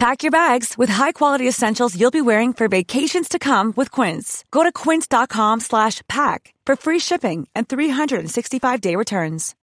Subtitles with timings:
[0.00, 4.46] Pack your bags with high-quality essentials you'll be wearing for vacations to come with Quince.
[4.50, 9.54] Go to quince.com slash pack for free shipping and 365-day returns.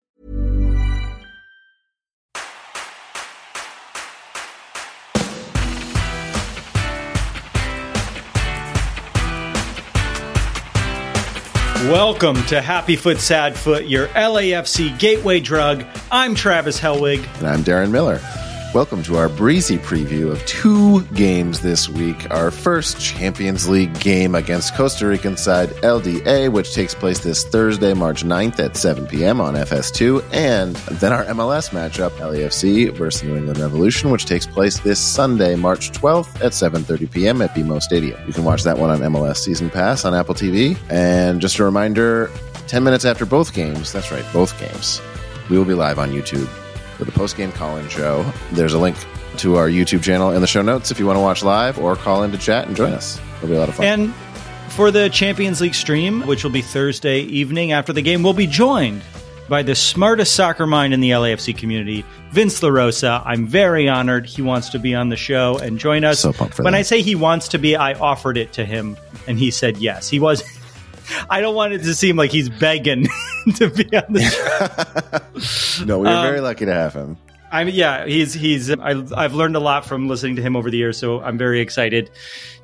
[11.89, 15.83] Welcome to Happy Foot Sad Foot, your LAFC gateway drug.
[16.12, 17.27] I'm Travis Helwig.
[17.39, 18.21] And I'm Darren Miller.
[18.75, 22.31] Welcome to our breezy preview of two games this week.
[22.31, 27.94] Our first Champions League game against Costa Rican side LDA, which takes place this Thursday,
[27.94, 29.41] March 9th at 7 p.m.
[29.41, 30.22] on FS2.
[30.33, 35.55] And then our MLS matchup, LAFC versus New England Revolution, which takes place this Sunday,
[35.55, 37.41] March 12th at 7.30 p.m.
[37.41, 38.21] at BMO Stadium.
[38.27, 40.77] You can watch that one on MLS Season Pass on Apple TV.
[40.91, 42.31] And just a reminder,
[42.66, 45.00] 10 minutes after both games, that's right, both games,
[45.48, 46.48] we will be live on YouTube
[46.97, 48.25] for the post game call in show.
[48.53, 48.97] There's a link
[49.39, 51.95] to our YouTube channel in the show notes if you want to watch live or
[51.95, 53.21] call in to chat and join us.
[53.37, 53.87] It'll be a lot of fun.
[53.87, 54.15] And
[54.73, 58.47] for the Champions League stream, which will be Thursday evening after the game, we'll be
[58.47, 59.03] joined
[59.49, 63.23] by the smartest soccer mind in the LAFC community, Vince LaRosa.
[63.25, 66.21] I'm very honored he wants to be on the show and join us.
[66.21, 66.78] So pumped for when that.
[66.81, 68.97] I say he wants to be, I offered it to him
[69.27, 70.09] and he said yes.
[70.09, 70.43] He was.
[71.31, 73.07] I don't want it to seem like he's begging
[73.57, 75.84] to be on the show.
[75.84, 77.17] no, we were Um, very lucky to have him.
[77.51, 78.71] I mean, yeah, he's he's.
[78.71, 81.61] I, I've learned a lot from listening to him over the years, so I'm very
[81.61, 82.11] excited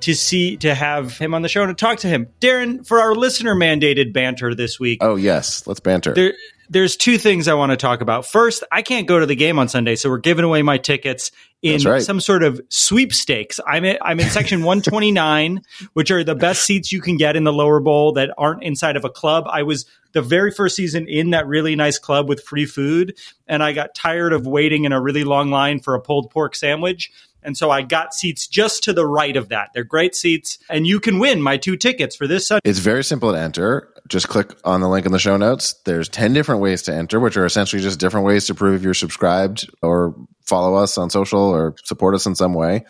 [0.00, 2.26] to see to have him on the show and to talk to him.
[2.41, 5.66] Darren, for our listener mandated banter this week, Oh, yes.
[5.69, 6.15] Let's banter.
[6.15, 6.34] there
[6.69, 8.26] there's two things I want to talk about.
[8.26, 11.31] First, I can't go to the game on Sunday, so we're giving away my tickets
[11.60, 12.03] in right.
[12.03, 13.60] some sort of sweepstakes.
[13.66, 15.62] I'm in, I'm in section 129,
[15.93, 18.97] which are the best seats you can get in the lower bowl that aren't inside
[18.97, 19.44] of a club.
[19.49, 23.62] I was the very first season in that really nice club with free food, and
[23.62, 27.10] I got tired of waiting in a really long line for a pulled pork sandwich.
[27.44, 29.70] And so I got seats just to the right of that.
[29.74, 32.60] They're great seats, and you can win my two tickets for this Sunday.
[32.64, 33.88] It's very simple to enter.
[34.08, 35.74] Just click on the link in the show notes.
[35.84, 38.94] There's 10 different ways to enter, which are essentially just different ways to prove you're
[38.94, 40.14] subscribed or
[40.44, 42.84] follow us on social or support us in some way.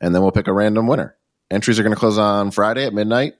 [0.00, 1.16] And then we'll pick a random winner.
[1.50, 3.34] Entries are going to close on Friday at midnight.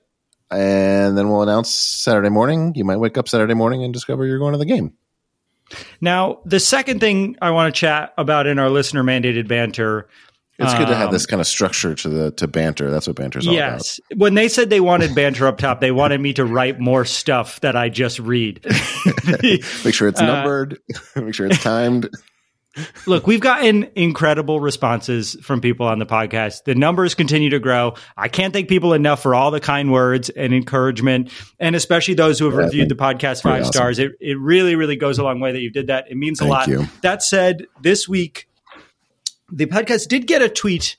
[0.50, 2.72] And then we'll announce Saturday morning.
[2.75, 4.93] You might wake up Saturday morning and discover you're going to the game.
[6.00, 10.09] Now, the second thing I want to chat about in our listener mandated banter.
[10.56, 12.88] It's good to have um, this kind of structure to the to banter.
[12.88, 13.72] That's what banter's all about.
[13.72, 13.99] Yes.
[14.15, 17.59] When they said they wanted banter up top, they wanted me to write more stuff
[17.61, 18.65] that I just read.
[19.43, 20.78] Make sure it's Uh, numbered.
[21.16, 22.09] Make sure it's timed.
[23.07, 26.65] Look, we've gotten incredible responses from people on the podcast.
[26.65, 27.95] The numbers continue to grow.
[28.17, 31.31] I can't thank people enough for all the kind words and encouragement,
[31.61, 33.73] and especially those who have Yeah, reviewed the podcast five awesome.
[33.73, 33.99] stars.
[33.99, 36.11] It, it really, really goes a long way that you did that.
[36.11, 36.67] It means a lot.
[36.69, 36.87] you.
[37.03, 38.49] That said, this week,
[39.53, 40.97] the podcast did get a tweet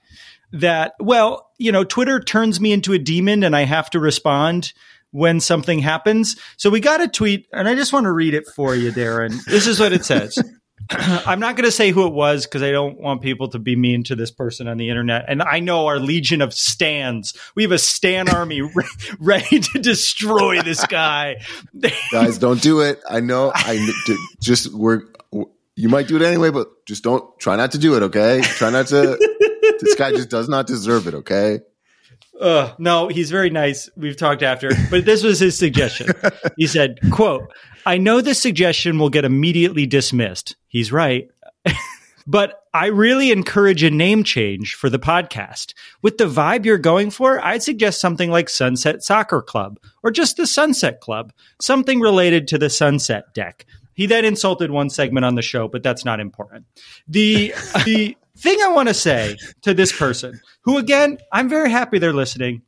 [0.54, 4.72] that, well, you know, Twitter turns me into a demon and I have to respond
[5.12, 6.36] when something happens.
[6.58, 9.44] So we got a tweet, and I just want to read it for you, Darren.
[9.46, 10.38] This is what it says.
[10.90, 13.76] I'm not going to say who it was because I don't want people to be
[13.76, 15.26] mean to this person on the internet.
[15.28, 17.34] And I know our legion of stands.
[17.56, 18.86] We have a stan army re-
[19.20, 21.38] ready to destroy this guy.
[22.12, 23.02] Guys, don't do it.
[23.10, 23.52] I know.
[23.54, 23.92] I
[24.42, 25.02] just we're.
[25.78, 28.04] You might do it anyway, but just don't try not to do it.
[28.04, 29.18] Okay, try not to.
[29.82, 31.14] this guy just does not deserve it.
[31.16, 31.60] Okay.
[32.40, 33.90] Uh, no, he's very nice.
[33.98, 36.12] We've talked after, but this was his suggestion.
[36.58, 37.50] He said, quote,
[37.86, 40.56] I know this suggestion will get immediately dismissed.
[40.68, 41.30] He's right.
[42.28, 45.74] but I really encourage a name change for the podcast.
[46.02, 50.38] With the vibe you're going for, I'd suggest something like Sunset Soccer Club or just
[50.38, 53.66] the Sunset Club, something related to the Sunset deck.
[53.94, 56.66] He then insulted one segment on the show, but that's not important.
[57.08, 57.54] The
[57.86, 62.14] the thing I want to say to this person, who again, I'm very happy they're
[62.14, 62.64] listening,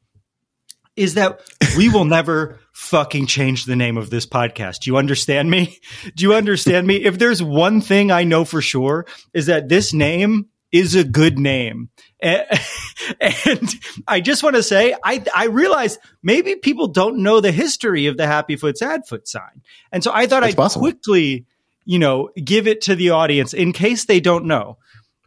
[0.95, 1.41] is that
[1.77, 4.81] we will never fucking change the name of this podcast.
[4.81, 5.79] Do you understand me?
[6.15, 6.95] Do you understand me?
[6.97, 11.39] If there's one thing I know for sure is that this name is a good
[11.39, 11.89] name.
[12.21, 12.45] And,
[13.21, 13.69] and
[14.07, 18.17] I just want to say, I, I realize maybe people don't know the history of
[18.17, 19.61] the Happy Foot Sad Foot sign.
[19.91, 20.83] And so I thought That's I'd possible.
[20.83, 21.45] quickly,
[21.85, 24.77] you know, give it to the audience in case they don't know.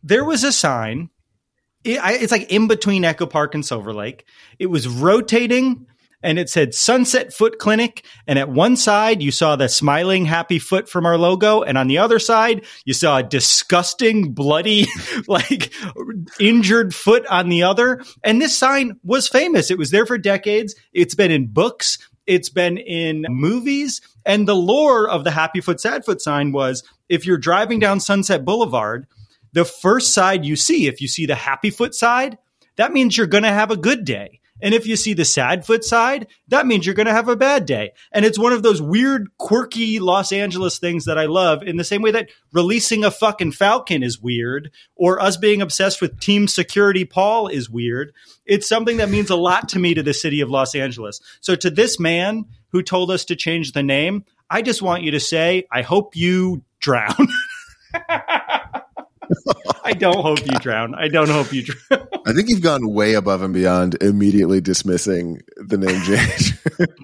[0.03, 1.11] There was a sign.
[1.85, 4.26] It, I, it's like in between Echo Park and Silver Lake.
[4.58, 5.87] It was rotating
[6.22, 8.05] and it said Sunset Foot Clinic.
[8.26, 11.62] And at one side, you saw the smiling, happy foot from our logo.
[11.62, 14.87] And on the other side, you saw a disgusting, bloody,
[15.28, 15.72] like
[16.38, 18.02] injured foot on the other.
[18.22, 19.70] And this sign was famous.
[19.70, 20.75] It was there for decades.
[20.93, 21.99] It's been in books.
[22.26, 24.00] It's been in movies.
[24.26, 27.99] And the lore of the Happy Foot, Sad Foot sign was if you're driving down
[27.99, 29.06] Sunset Boulevard,
[29.52, 32.38] the first side you see, if you see the Happy Foot side,
[32.76, 34.40] that means you're going to have a good day.
[34.62, 37.37] And if you see the sad foot side, that means you're going to have a
[37.37, 37.93] bad day.
[38.12, 41.85] And it's one of those weird, quirky Los Angeles things that I love in the
[41.85, 46.49] same way that releasing a fucking Falcon is weird or us being obsessed with team
[46.49, 48.12] security Paul is weird.
[48.45, 51.21] It's something that means a lot to me to the city of Los Angeles.
[51.41, 55.13] So to this man who told us to change the name, I just want you
[55.13, 57.29] to say, I hope you drown.
[59.85, 60.94] I don't hope you drown.
[60.94, 62.06] I don't hope you drown.
[62.27, 66.55] I think you've gone way above and beyond immediately dismissing the name change.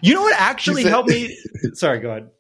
[0.03, 1.37] you know what actually said, helped me?
[1.75, 2.31] Sorry, go ahead.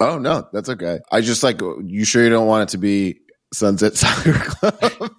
[0.00, 1.00] Oh no, that's okay.
[1.10, 2.04] I just like you.
[2.04, 3.20] Sure, you don't want it to be
[3.52, 5.10] Sunset Soccer Club.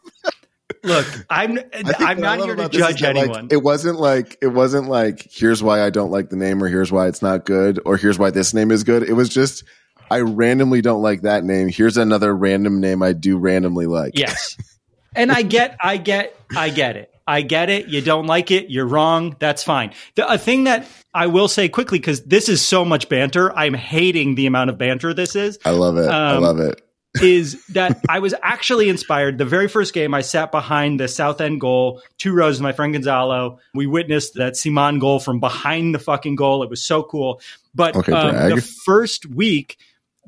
[0.84, 1.60] Look, I'm
[2.00, 3.30] I'm not here to judge anyone.
[3.30, 6.68] Like, it wasn't like it wasn't like here's why I don't like the name or
[6.68, 9.04] here's why it's not good or here's why this name is good.
[9.04, 9.64] It was just
[10.10, 11.70] I randomly don't like that name.
[11.70, 14.18] Here's another random name I do randomly like.
[14.18, 14.58] Yes.
[15.16, 17.12] And I get, I get, I get it.
[17.26, 17.88] I get it.
[17.88, 18.70] You don't like it.
[18.70, 19.36] You're wrong.
[19.40, 19.94] That's fine.
[20.14, 23.52] The a thing that I will say quickly, because this is so much banter.
[23.58, 25.58] I'm hating the amount of banter this is.
[25.66, 26.08] I love it.
[26.08, 26.82] Um, I love it.
[27.22, 29.38] is that I was actually inspired.
[29.38, 32.94] The very first game, I sat behind the South End goal, two rows, my friend
[32.94, 33.60] Gonzalo.
[33.74, 36.64] We witnessed that Ciman goal from behind the fucking goal.
[36.64, 37.42] It was so cool.
[37.74, 39.78] But okay, um, the first week,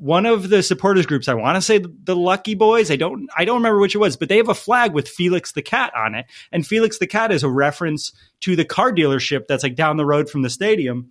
[0.00, 2.90] one of the supporters groups, I want to say the Lucky Boys.
[2.90, 5.52] I don't, I don't remember which it was, but they have a flag with Felix
[5.52, 9.46] the cat on it, and Felix the cat is a reference to the car dealership
[9.46, 11.10] that's like down the road from the stadium.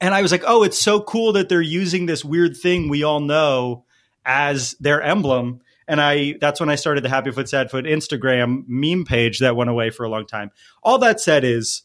[0.00, 3.02] And I was like, oh, it's so cool that they're using this weird thing we
[3.02, 3.84] all know
[4.24, 5.60] as their emblem.
[5.86, 9.56] And I, that's when I started the Happy Foot Sad Foot Instagram meme page that
[9.56, 10.52] went away for a long time.
[10.82, 11.82] All that said is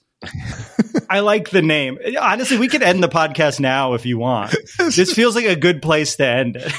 [1.10, 1.98] I like the name.
[2.20, 4.56] Honestly, we could end the podcast now if you want.
[4.78, 6.72] This feels like a good place to end it.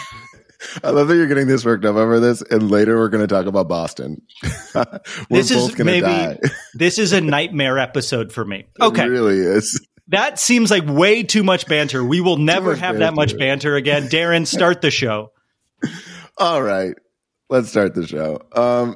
[0.83, 3.33] I love that you're getting this worked up over this, and later we're going to
[3.33, 4.23] talk about Boston.
[5.31, 6.39] this is maybe die.
[6.75, 8.67] this is a nightmare episode for me.
[8.81, 9.87] Okay, it really is.
[10.09, 12.05] That seems like way too much banter.
[12.05, 12.99] We will never have banter.
[13.01, 14.05] that much banter again.
[14.05, 15.33] Darren, start the show.
[16.39, 16.95] All right,
[17.49, 18.41] let's start the show.
[18.53, 18.95] Um,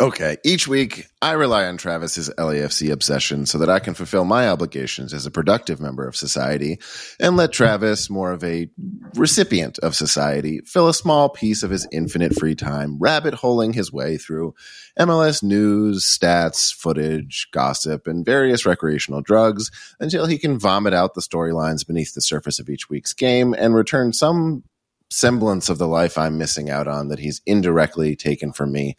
[0.00, 0.36] Okay.
[0.44, 5.12] Each week, I rely on Travis's LAFC obsession so that I can fulfill my obligations
[5.12, 6.78] as a productive member of society
[7.18, 8.70] and let Travis, more of a
[9.16, 13.92] recipient of society, fill a small piece of his infinite free time, rabbit holing his
[13.92, 14.54] way through
[15.00, 21.20] MLS news, stats, footage, gossip, and various recreational drugs until he can vomit out the
[21.20, 24.62] storylines beneath the surface of each week's game and return some
[25.10, 28.96] semblance of the life I'm missing out on that he's indirectly taken from me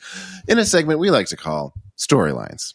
[0.47, 2.73] in a segment we like to call Storylines.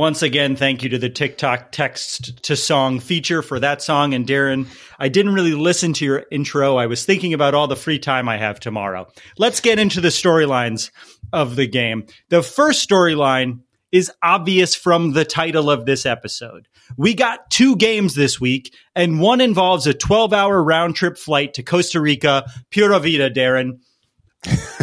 [0.00, 4.14] Once again, thank you to the TikTok text to song feature for that song.
[4.14, 4.66] And Darren,
[4.98, 6.78] I didn't really listen to your intro.
[6.78, 9.08] I was thinking about all the free time I have tomorrow.
[9.36, 10.90] Let's get into the storylines
[11.34, 12.06] of the game.
[12.30, 13.60] The first storyline
[13.92, 16.66] is obvious from the title of this episode.
[16.96, 21.52] We got two games this week, and one involves a 12 hour round trip flight
[21.54, 22.50] to Costa Rica.
[22.70, 23.80] Pura vida, Darren.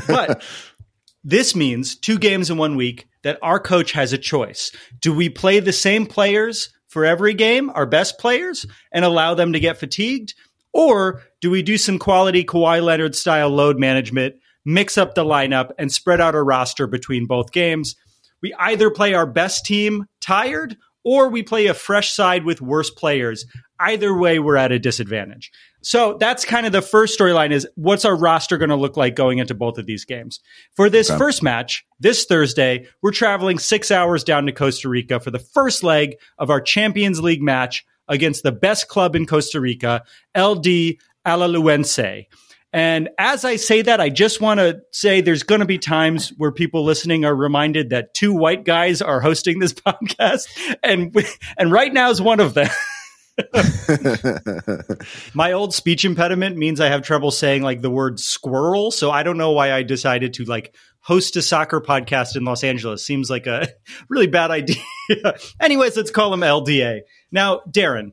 [0.05, 0.43] But
[1.23, 4.71] this means two games in one week that our coach has a choice.
[4.99, 9.53] Do we play the same players for every game, our best players, and allow them
[9.53, 10.33] to get fatigued?
[10.73, 15.71] Or do we do some quality Kawhi Leonard style load management, mix up the lineup,
[15.77, 17.95] and spread out our roster between both games?
[18.41, 22.89] We either play our best team tired or we play a fresh side with worse
[22.89, 23.45] players.
[23.79, 25.51] Either way, we're at a disadvantage.
[25.81, 29.15] So that's kind of the first storyline is what's our roster going to look like
[29.15, 30.39] going into both of these games?
[30.75, 31.17] For this okay.
[31.17, 35.83] first match, this Thursday, we're traveling six hours down to Costa Rica for the first
[35.83, 40.03] leg of our Champions League match against the best club in Costa Rica,
[40.35, 42.25] LD Alajuelense.
[42.73, 46.29] And as I say that, I just want to say there's going to be times
[46.37, 50.47] where people listening are reminded that two white guys are hosting this podcast,
[50.83, 51.15] and
[51.57, 52.69] and right now is one of them.
[55.33, 59.23] My old speech impediment means I have trouble saying like the word squirrel, so I
[59.23, 63.05] don't know why I decided to like host a soccer podcast in Los Angeles.
[63.05, 63.69] Seems like a
[64.09, 64.81] really bad idea.
[65.61, 67.01] Anyways, let's call him LDA.
[67.31, 68.11] Now, Darren,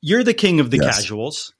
[0.00, 0.96] you're the king of the yes.
[0.96, 1.54] casuals.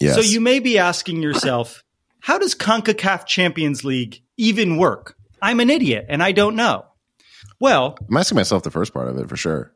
[0.00, 0.14] Yes.
[0.14, 1.82] So you may be asking yourself,
[2.20, 5.16] how does CONCACAF Champions League even work?
[5.42, 6.86] I'm an idiot and I don't know.
[7.60, 9.74] Well, I'm asking myself the first part of it for sure.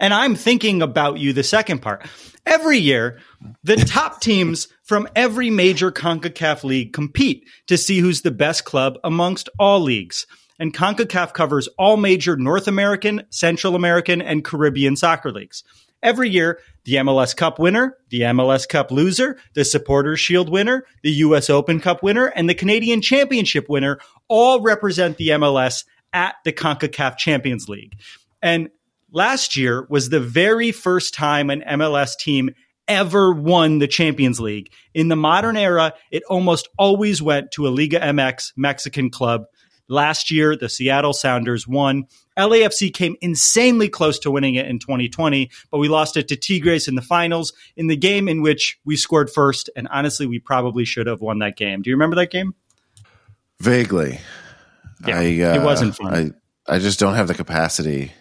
[0.00, 2.06] And I'm thinking about you the second part.
[2.44, 3.18] Every year,
[3.64, 8.98] the top teams from every major CONCACAF league compete to see who's the best club
[9.02, 10.26] amongst all leagues.
[10.58, 15.64] And CONCACAF covers all major North American, Central American, and Caribbean soccer leagues.
[16.02, 21.10] Every year, the MLS Cup winner, the MLS Cup loser, the Supporters Shield winner, the
[21.10, 23.98] US Open Cup winner, and the Canadian Championship winner
[24.28, 27.98] all represent the MLS at the CONCACAF Champions League.
[28.40, 28.68] And
[29.10, 32.50] last year was the very first time an MLS team
[32.88, 34.70] ever won the Champions League.
[34.94, 39.44] In the modern era, it almost always went to a Liga MX Mexican club.
[39.88, 42.06] Last year, the Seattle Sounders won.
[42.36, 46.88] LAFC came insanely close to winning it in 2020, but we lost it to Tigres
[46.88, 49.70] in the finals in the game in which we scored first.
[49.76, 51.82] And honestly, we probably should have won that game.
[51.82, 52.54] Do you remember that game?
[53.60, 54.20] Vaguely.
[55.06, 56.34] Yeah, I, uh, it wasn't fun.
[56.68, 58.12] I, I just don't have the capacity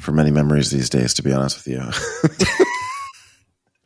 [0.00, 1.80] for many memories these days, to be honest with you.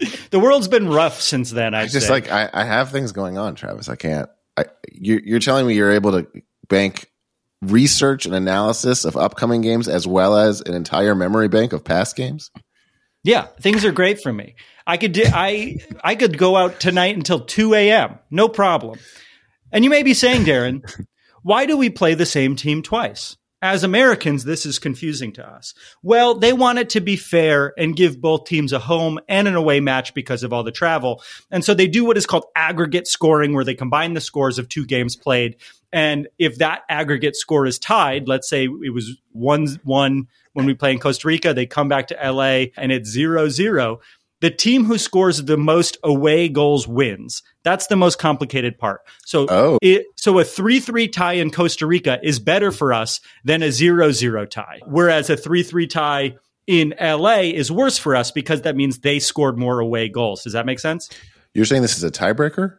[0.30, 1.74] the world's been rough since then.
[1.74, 2.12] I just say.
[2.12, 3.88] like I, I, have things going on, Travis.
[3.88, 4.28] I can't.
[4.56, 6.26] I, you're, you're telling me you're able to
[6.68, 7.10] bank
[7.62, 12.16] research and analysis of upcoming games as well as an entire memory bank of past
[12.16, 12.50] games?
[13.22, 14.54] Yeah, things are great for me.
[14.86, 18.18] I could do, I I could go out tonight until 2 a.m.
[18.30, 18.98] No problem.
[19.72, 20.82] And you may be saying, Darren,
[21.42, 23.36] why do we play the same team twice?
[23.64, 25.72] As Americans, this is confusing to us.
[26.02, 29.54] Well, they want it to be fair and give both teams a home and an
[29.54, 31.22] away match because of all the travel.
[31.50, 34.68] And so they do what is called aggregate scoring, where they combine the scores of
[34.68, 35.56] two games played
[35.94, 40.74] and if that aggregate score is tied, let's say it was 1 1 when we
[40.74, 44.00] play in Costa Rica, they come back to LA and it's 0 0.
[44.44, 47.42] The team who scores the most away goals wins.
[47.62, 49.00] That's the most complicated part.
[49.24, 49.78] So, oh.
[49.80, 53.72] it, so a 3 3 tie in Costa Rica is better for us than a
[53.72, 54.80] 0 0 tie.
[54.84, 56.36] Whereas a 3 3 tie
[56.66, 60.42] in LA is worse for us because that means they scored more away goals.
[60.42, 61.08] Does that make sense?
[61.54, 62.76] You're saying this is a tiebreaker?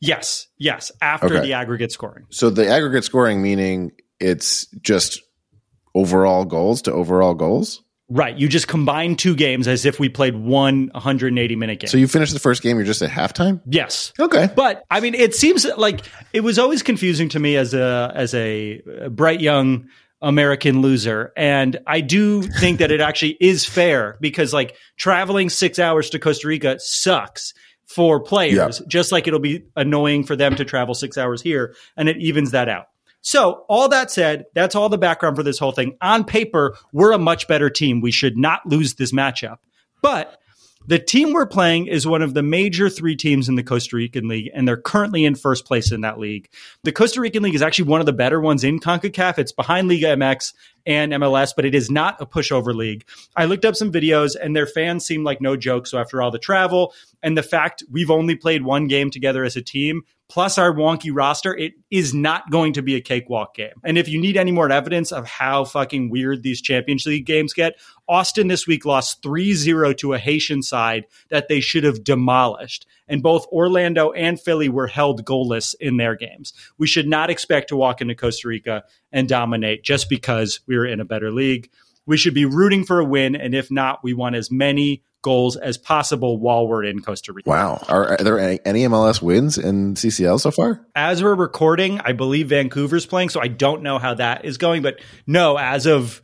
[0.00, 1.40] Yes, yes, after okay.
[1.40, 2.26] the aggregate scoring.
[2.30, 3.90] So the aggregate scoring meaning
[4.20, 5.20] it's just
[5.96, 7.82] overall goals to overall goals?
[8.14, 8.36] Right.
[8.36, 11.88] You just combine two games as if we played one 180 minute game.
[11.88, 13.62] So you finished the first game, you're just at halftime?
[13.64, 14.12] Yes.
[14.20, 14.50] Okay.
[14.54, 16.02] But I mean, it seems like
[16.34, 19.88] it was always confusing to me as a as a bright young
[20.20, 21.32] American loser.
[21.38, 26.18] And I do think that it actually is fair because like traveling six hours to
[26.18, 27.54] Costa Rica sucks
[27.86, 28.88] for players, yep.
[28.88, 32.50] just like it'll be annoying for them to travel six hours here, and it evens
[32.50, 32.86] that out.
[33.22, 35.96] So, all that said, that's all the background for this whole thing.
[36.02, 38.00] On paper, we're a much better team.
[38.00, 39.58] We should not lose this matchup.
[40.02, 40.38] But
[40.88, 44.26] the team we're playing is one of the major three teams in the Costa Rican
[44.26, 46.48] League, and they're currently in first place in that league.
[46.82, 49.38] The Costa Rican League is actually one of the better ones in CONCACAF.
[49.38, 53.04] It's behind Liga MX and MLS, but it is not a pushover league.
[53.36, 55.86] I looked up some videos, and their fans seem like no joke.
[55.86, 59.54] So, after all the travel and the fact we've only played one game together as
[59.54, 60.02] a team,
[60.32, 63.74] plus our wonky roster, it is not going to be a cakewalk game.
[63.84, 67.52] And if you need any more evidence of how fucking weird these Champions League games
[67.52, 67.74] get,
[68.08, 72.86] Austin this week lost 3 0 to a Haitian side that they should have demolished.
[73.06, 76.54] And both Orlando and Philly were held goalless in their games.
[76.78, 81.00] We should not expect to walk into Costa Rica and dominate just because we're in
[81.00, 81.68] a better league.
[82.06, 83.36] We should be rooting for a win.
[83.36, 87.48] And if not, we want as many goals as possible while we're in Costa Rica.
[87.48, 87.82] Wow.
[87.88, 90.84] Are, are there any, any, MLS wins in CCL so far?
[90.94, 94.82] As we're recording, I believe Vancouver's playing, so I don't know how that is going.
[94.82, 96.20] But no, as of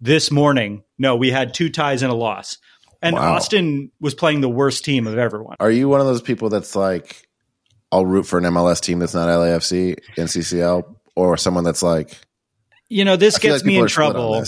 [0.00, 2.58] this morning, no, we had two ties and a loss.
[3.02, 3.34] And wow.
[3.34, 5.56] Austin was playing the worst team of everyone.
[5.60, 7.26] Are you one of those people that's like,
[7.92, 12.18] I'll root for an MLS team that's not LAFC in CCL, or someone that's like,
[12.88, 14.44] you know, this gets like me in trouble.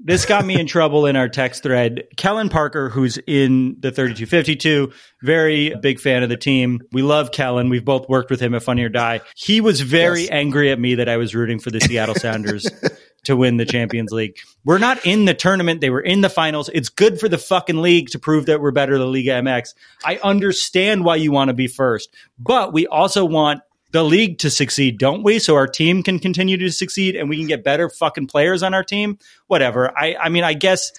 [0.00, 0.24] This.
[0.24, 2.04] got me in trouble in our text thread.
[2.16, 6.80] Kellen Parker, who's in the 3252, very big fan of the team.
[6.92, 7.68] We love Kellen.
[7.68, 9.20] We've both worked with him at Funny or Die.
[9.34, 10.30] He was very yes.
[10.30, 12.70] angry at me that I was rooting for the Seattle Sounders
[13.24, 14.36] to win the Champions League.
[14.64, 15.80] We're not in the tournament.
[15.80, 16.70] They were in the finals.
[16.72, 19.74] It's good for the fucking league to prove that we're better than Liga MX.
[20.04, 24.50] I understand why you want to be first, but we also want the league to
[24.50, 25.38] succeed, don't we?
[25.38, 28.74] So our team can continue to succeed and we can get better fucking players on
[28.74, 29.18] our team.
[29.46, 29.96] Whatever.
[29.96, 30.92] I, I mean, I guess,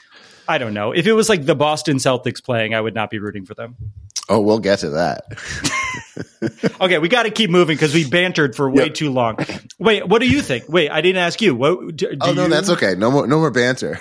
[0.48, 0.92] I don't know.
[0.92, 3.76] If it was like the Boston Celtics playing, I would not be rooting for them.
[4.28, 5.26] Oh, we'll get to that.
[6.82, 8.94] okay, we got to keep moving because we bantered for way yep.
[8.94, 9.38] too long.
[9.80, 10.66] Wait, what do you think?
[10.70, 11.56] Wait, I didn't ask you.
[11.56, 11.96] What?
[11.96, 12.50] Do, do oh no, you...
[12.50, 12.94] that's okay.
[12.96, 13.98] No more, no more banter.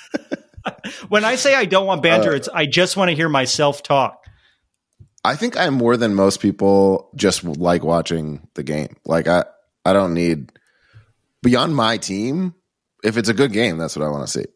[1.08, 3.82] when I say I don't want banter, uh, it's I just want to hear myself
[3.82, 4.24] talk.
[5.28, 8.96] I think I'm more than most people just like watching the game.
[9.04, 9.44] Like I
[9.84, 10.52] I don't need
[11.42, 12.54] beyond my team.
[13.04, 14.46] If it's a good game, that's what I want to see.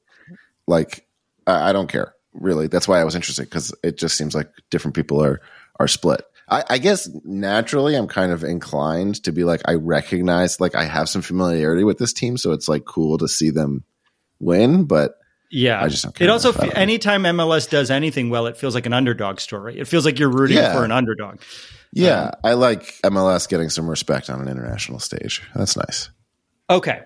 [0.67, 1.07] Like
[1.47, 2.69] I, I don't care really.
[2.69, 5.43] That's why I was interested because it just seems like different people are
[5.79, 6.23] are split.
[6.49, 10.85] I, I, guess naturally I'm kind of inclined to be like I recognize like I
[10.85, 13.85] have some familiarity with this team, so it's like cool to see them
[14.41, 14.85] win.
[14.85, 15.19] But
[15.53, 16.27] yeah, I just don't care.
[16.27, 19.79] It also, anytime MLS does anything well, it feels like an underdog story.
[19.79, 20.73] It feels like you're rooting yeah.
[20.73, 21.41] for an underdog.
[21.93, 25.43] Yeah, um, I like MLS getting some respect on an international stage.
[25.55, 26.09] That's nice.
[26.71, 27.03] Okay.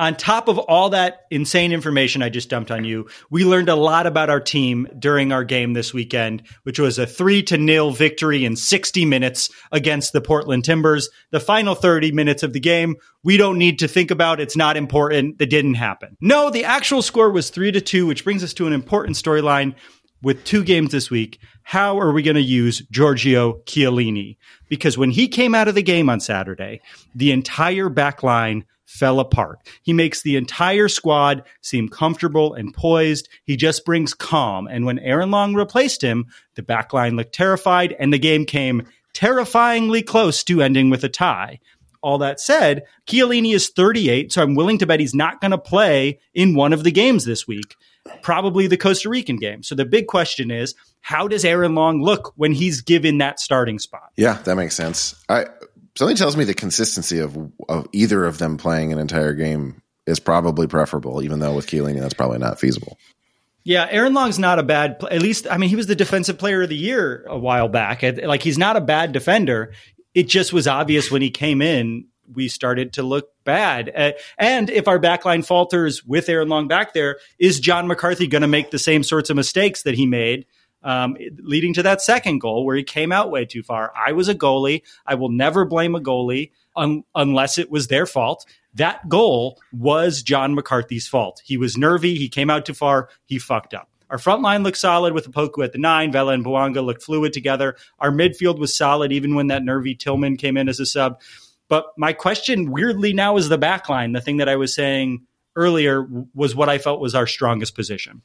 [0.00, 3.74] On top of all that insane information I just dumped on you, we learned a
[3.74, 7.90] lot about our team during our game this weekend, which was a three to nil
[7.90, 11.10] victory in 60 minutes against the Portland Timbers.
[11.32, 14.40] The final 30 minutes of the game, we don't need to think about.
[14.40, 15.36] It's not important.
[15.36, 16.16] That didn't happen.
[16.18, 19.74] No, the actual score was three to two, which brings us to an important storyline
[20.22, 24.36] with two games this week, how are we going to use Giorgio Chiellini?
[24.68, 26.80] Because when he came out of the game on Saturday,
[27.14, 29.60] the entire back line fell apart.
[29.82, 33.28] He makes the entire squad seem comfortable and poised.
[33.44, 34.66] He just brings calm.
[34.66, 36.26] And when Aaron Long replaced him,
[36.56, 41.60] the backline looked terrified and the game came terrifyingly close to ending with a tie.
[42.02, 45.58] All that said, Chiellini is 38, so I'm willing to bet he's not going to
[45.58, 47.76] play in one of the games this week,
[48.22, 49.62] probably the Costa Rican game.
[49.62, 53.78] So the big question is, how does Aaron Long look when he's given that starting
[53.78, 54.10] spot?
[54.16, 55.14] Yeah, that makes sense.
[55.28, 55.46] I
[56.00, 57.36] something tells me the consistency of
[57.68, 62.00] of either of them playing an entire game is probably preferable, even though with Chiellini
[62.00, 62.96] that's probably not feasible.
[63.64, 64.96] Yeah, Aaron Long's not a bad.
[65.10, 68.02] At least, I mean, he was the defensive player of the year a while back.
[68.02, 69.74] Like he's not a bad defender.
[70.14, 74.16] It just was obvious when he came in, we started to look bad.
[74.38, 78.48] and if our backline falters with Aaron Long back there, is John McCarthy going to
[78.48, 80.46] make the same sorts of mistakes that he made?
[80.82, 83.92] Um, leading to that second goal where he came out way too far.
[83.94, 84.82] I was a goalie.
[85.06, 88.46] I will never blame a goalie un- unless it was their fault.
[88.74, 91.42] That goal was John McCarthy's fault.
[91.44, 92.14] He was nervy.
[92.14, 93.10] He came out too far.
[93.26, 93.90] He fucked up.
[94.10, 96.10] Our front line looked solid with Opoku at the nine.
[96.12, 97.76] Vela and Bouanga looked fluid together.
[97.98, 101.20] Our midfield was solid even when that nervy Tillman came in as a sub.
[101.68, 104.12] But my question, weirdly, now is the back line.
[104.12, 108.22] The thing that I was saying earlier was what I felt was our strongest position.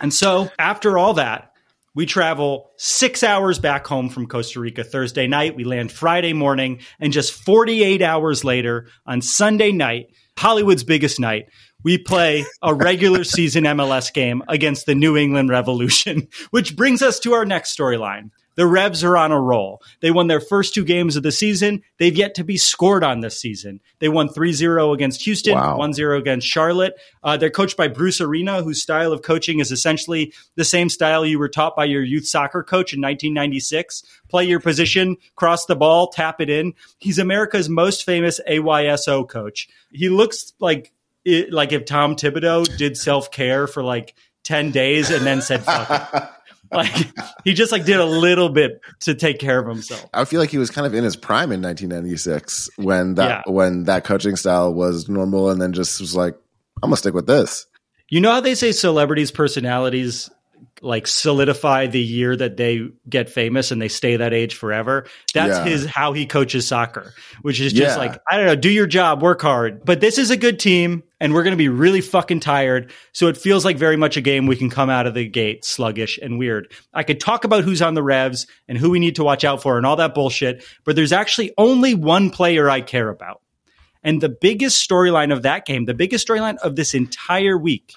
[0.00, 1.51] And so after all that,
[1.94, 5.56] we travel six hours back home from Costa Rica Thursday night.
[5.56, 10.06] We land Friday morning, and just 48 hours later, on Sunday night,
[10.38, 11.46] Hollywood's biggest night,
[11.84, 17.18] we play a regular season MLS game against the New England Revolution, which brings us
[17.20, 18.30] to our next storyline.
[18.54, 19.82] The Revs are on a roll.
[20.00, 21.82] They won their first two games of the season.
[21.98, 23.80] They've yet to be scored on this season.
[23.98, 25.78] They won 3 0 against Houston, wow.
[25.78, 26.94] 1 0 against Charlotte.
[27.22, 31.24] Uh, they're coached by Bruce Arena, whose style of coaching is essentially the same style
[31.24, 34.02] you were taught by your youth soccer coach in 1996.
[34.28, 36.74] Play your position, cross the ball, tap it in.
[36.98, 39.68] He's America's most famous AYSO coach.
[39.90, 40.92] He looks like
[41.24, 45.64] it, like if Tom Thibodeau did self care for like 10 days and then said,
[45.64, 46.22] fuck it.
[46.74, 47.12] like
[47.44, 50.08] he just like did a little bit to take care of himself.
[50.14, 53.52] I feel like he was kind of in his prime in 1996 when that yeah.
[53.52, 56.34] when that coaching style was normal, and then just was like,
[56.82, 57.66] I'm gonna stick with this.
[58.08, 60.30] You know how they say celebrities' personalities
[60.80, 65.06] like solidify the year that they get famous and they stay that age forever.
[65.32, 65.64] That's yeah.
[65.64, 68.02] his how he coaches soccer, which is just yeah.
[68.02, 69.84] like I don't know, do your job, work hard.
[69.84, 72.90] But this is a good team and we're going to be really fucking tired.
[73.12, 75.64] So it feels like very much a game we can come out of the gate
[75.64, 76.72] sluggish and weird.
[76.92, 79.62] I could talk about who's on the Revs and who we need to watch out
[79.62, 83.40] for and all that bullshit, but there's actually only one player I care about.
[84.02, 87.94] And the biggest storyline of that game, the biggest storyline of this entire week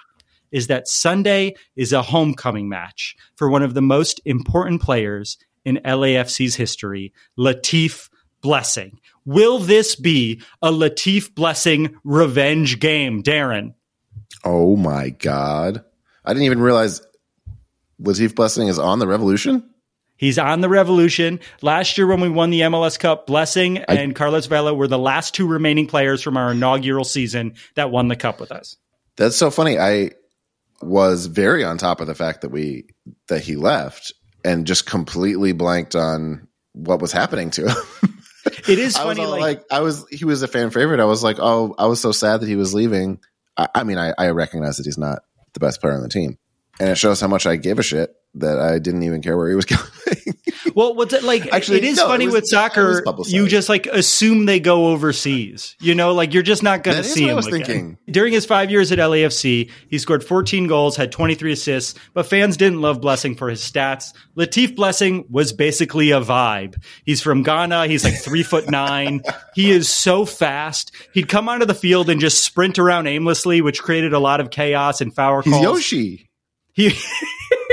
[0.51, 5.79] is that Sunday is a homecoming match for one of the most important players in
[5.83, 8.07] LAFC's history, Latif
[8.41, 8.99] Blessing.
[9.25, 13.73] Will this be a Latif Blessing revenge game, Darren?
[14.43, 15.83] Oh my God.
[16.23, 17.01] I didn't even realize
[18.01, 19.67] Latif Blessing is on the Revolution.
[20.17, 21.39] He's on the Revolution.
[21.61, 24.99] Last year, when we won the MLS Cup, Blessing I, and Carlos Vela were the
[24.99, 28.77] last two remaining players from our inaugural season that won the cup with us.
[29.17, 29.77] That's so funny.
[29.77, 30.11] I
[30.81, 32.85] was very on top of the fact that we
[33.27, 37.75] that he left and just completely blanked on what was happening to him.
[38.67, 39.23] it is funny.
[39.23, 40.99] I like, like, I was, he was a fan favorite.
[40.99, 43.19] I was like, oh, I was so sad that he was leaving.
[43.57, 45.23] I, I mean, I, I recognize that he's not
[45.53, 46.37] the best player on the team,
[46.79, 49.49] and it shows how much I give a shit that I didn't even care where
[49.49, 49.83] he was going.
[50.75, 51.51] well, what's it like?
[51.53, 53.03] Actually, it is no, funny it was, with soccer.
[53.25, 55.75] You just like assume they go overseas.
[55.79, 57.31] You know, like you're just not going to see him.
[57.31, 57.65] I was again.
[57.65, 62.25] thinking during his five years at LAFC, he scored 14 goals, had 23 assists, but
[62.25, 64.13] fans didn't love Blessing for his stats.
[64.37, 66.75] Latif Blessing was basically a vibe.
[67.05, 67.87] He's from Ghana.
[67.87, 69.21] He's like three foot nine.
[69.53, 70.91] He is so fast.
[71.13, 74.49] He'd come onto the field and just sprint around aimlessly, which created a lot of
[74.49, 75.55] chaos and foul calls.
[75.55, 76.29] He's Yoshi.
[76.73, 76.91] He.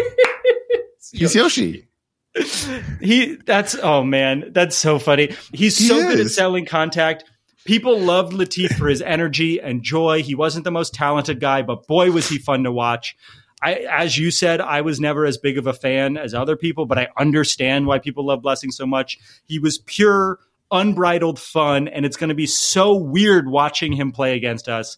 [1.13, 1.87] He's Yoshi.
[3.01, 5.35] he that's oh man, that's so funny.
[5.53, 6.05] He's he so is.
[6.05, 7.25] good at selling contact.
[7.65, 10.23] People loved Latif for his energy and joy.
[10.23, 13.17] He wasn't the most talented guy, but boy was he fun to watch.
[13.63, 16.85] I, as you said, I was never as big of a fan as other people,
[16.85, 19.19] but I understand why people love Blessing so much.
[19.45, 20.41] He was pure,
[20.73, 24.97] unbridled fun, and it's going to be so weird watching him play against us.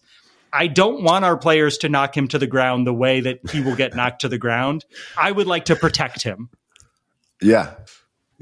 [0.51, 3.61] I don't want our players to knock him to the ground the way that he
[3.61, 4.85] will get knocked to the ground.
[5.17, 6.49] I would like to protect him.
[7.41, 7.75] Yeah.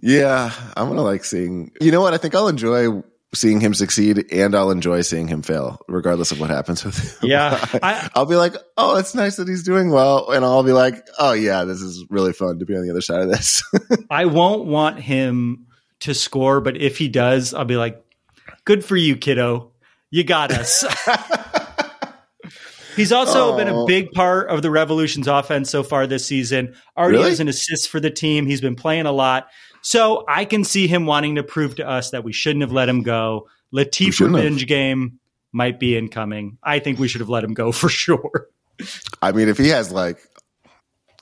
[0.01, 0.51] Yeah.
[0.75, 2.13] I'm going to like seeing, you know what?
[2.13, 3.01] I think I'll enjoy
[3.33, 7.29] seeing him succeed and I'll enjoy seeing him fail, regardless of what happens with him.
[7.29, 7.65] Yeah.
[7.83, 10.29] I, will be like, oh, it's nice that he's doing well.
[10.29, 13.01] And I'll be like, oh, yeah, this is really fun to be on the other
[13.01, 13.63] side of this.
[14.09, 15.67] I won't want him
[16.01, 18.03] to score, but if he does, I'll be like,
[18.65, 19.71] good for you, kiddo.
[20.11, 20.85] You got us.
[22.95, 23.86] He's also been a oh.
[23.86, 26.75] big part of the Revolution's offense so far this season.
[26.97, 27.29] Already really?
[27.29, 28.45] has an assist for the team.
[28.45, 29.47] He's been playing a lot.
[29.82, 32.88] So I can see him wanting to prove to us that we shouldn't have let
[32.88, 33.47] him go.
[33.73, 34.67] Latif revenge have.
[34.67, 35.19] game
[35.51, 36.58] might be incoming.
[36.63, 38.47] I think we should have let him go for sure.
[39.21, 40.17] I mean, if he has like,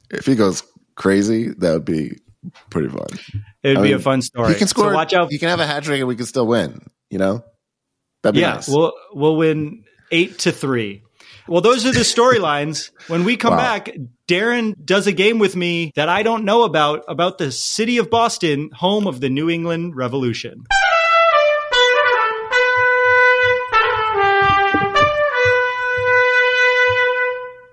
[0.09, 0.63] if he goes
[0.95, 2.19] crazy, that would be
[2.69, 3.07] pretty fun.
[3.63, 4.53] It would I be mean, a fun story.
[4.53, 4.89] He can score.
[4.89, 5.31] So watch out.
[5.31, 6.85] He can have a hat trick, and we can still win.
[7.09, 7.43] You know,
[8.23, 8.67] that'd be yeah, nice.
[8.67, 11.03] We'll we'll win eight to three.
[11.51, 12.91] Well, those are the storylines.
[13.09, 13.57] When we come wow.
[13.57, 13.89] back,
[14.25, 18.09] Darren does a game with me that I don't know about, about the city of
[18.09, 20.63] Boston, home of the New England Revolution.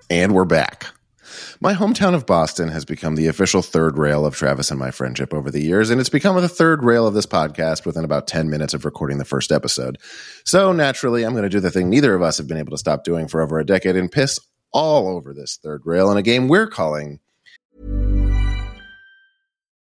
[0.09, 0.87] And we're back.
[1.61, 5.33] My hometown of Boston has become the official third rail of Travis and my friendship
[5.33, 8.49] over the years, and it's become the third rail of this podcast within about 10
[8.49, 9.97] minutes of recording the first episode.
[10.45, 12.77] So naturally, I'm going to do the thing neither of us have been able to
[12.77, 14.39] stop doing for over a decade and piss
[14.71, 17.19] all over this third rail in a game we're calling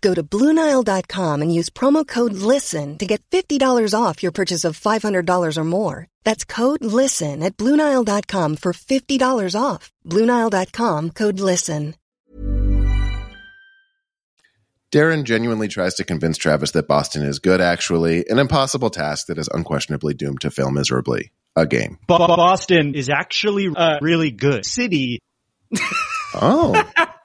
[0.00, 4.78] Go to Bluenile.com and use promo code LISTEN to get $50 off your purchase of
[4.78, 6.06] $500 or more.
[6.24, 9.92] That's code LISTEN at Bluenile.com for $50 off.
[10.04, 11.94] Bluenile.com code LISTEN.
[14.92, 19.36] Darren genuinely tries to convince Travis that Boston is good, actually, an impossible task that
[19.36, 21.32] is unquestionably doomed to fail miserably.
[21.56, 21.98] A game.
[22.06, 25.20] Boston is actually a really good city.
[26.34, 26.82] Oh.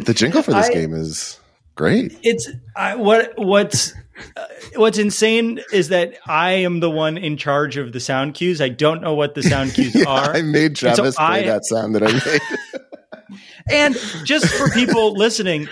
[0.00, 1.38] well, the jingle for this I- game is
[1.74, 2.18] great.
[2.22, 3.92] It's I, what what's
[4.36, 8.60] uh, what's insane is that I am the one in charge of the sound cues.
[8.60, 10.34] I don't know what the sound cues are.
[10.36, 12.40] I made And so Travis play I- that sound that I made.
[13.70, 15.68] And just for people listening,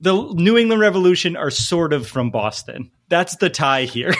[0.00, 2.90] the New England Revolution are sort of from Boston.
[3.08, 4.12] That's the tie here.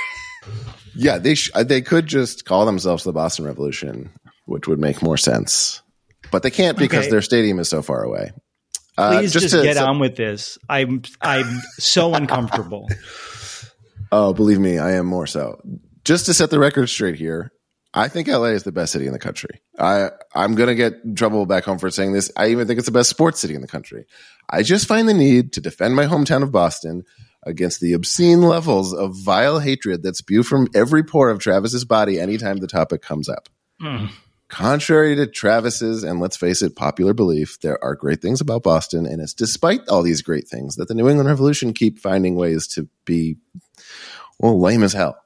[0.95, 4.11] yeah, they sh- they could just call themselves the Boston Revolution,
[4.47, 5.83] which would make more sense.
[6.31, 7.11] But they can't because Okay.
[7.11, 8.31] their stadium is so far away.
[8.99, 10.59] Uh, Please just, to- get so- on with this.
[10.69, 12.89] I'm I'm so uncomfortable.
[14.11, 15.61] Oh, believe me, I am more so.
[16.05, 17.53] Just to set the record straight here,
[17.95, 19.61] I think LA is the best city in the country.
[19.79, 22.31] I I'm gonna get in trouble back home for saying this.
[22.37, 24.05] I even think it's the best sports city in the country.
[24.51, 27.05] I just find the need to defend my hometown of Boston
[27.45, 32.19] against the obscene levels of vile hatred that spew from every pore of Travis's body
[32.19, 33.49] anytime the topic comes up.
[34.49, 39.05] Contrary to Travis's and let's face it, popular belief, there are great things about Boston,
[39.05, 42.67] and it's despite all these great things that the New England Revolution keep finding ways
[42.69, 43.37] to be
[44.39, 45.19] well lame as hell.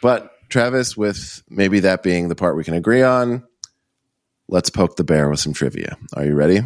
[0.00, 3.44] But Travis, with maybe that being the part we can agree on,
[4.48, 5.96] let's poke the bear with some trivia.
[6.14, 6.60] Are you ready?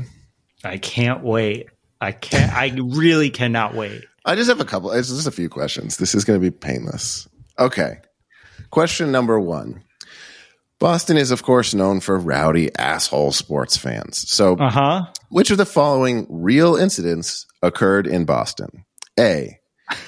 [0.63, 1.69] I can't wait.
[2.01, 2.53] I can't.
[2.53, 4.05] I really cannot wait.
[4.27, 4.91] I just have a couple.
[4.93, 5.97] It's just a few questions.
[5.97, 7.29] This is going to be painless.
[7.59, 7.99] Okay.
[8.71, 9.83] Question number one.
[10.85, 14.31] Boston is, of course, known for rowdy asshole sports fans.
[14.31, 15.03] So, Uh huh.
[15.31, 18.85] which of the following real incidents occurred in Boston?
[19.19, 19.61] A.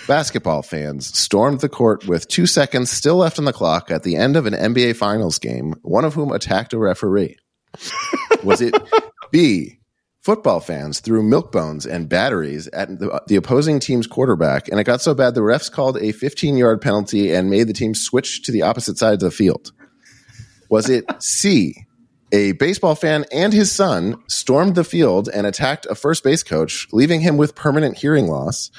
[0.07, 4.17] Basketball fans stormed the court with two seconds still left on the clock at the
[4.17, 7.39] end of an NBA Finals game, one of whom attacked a referee.
[8.45, 8.75] Was it
[9.31, 9.79] B?
[10.21, 14.85] Football fans threw milk bones and batteries at the, the opposing team's quarterback, and it
[14.85, 18.43] got so bad the refs called a 15 yard penalty and made the team switch
[18.43, 19.73] to the opposite side of the field.
[20.69, 21.87] Was it C?
[22.33, 26.89] A baseball fan and his son stormed the field and attacked a first base coach,
[26.93, 28.71] leaving him with permanent hearing loss.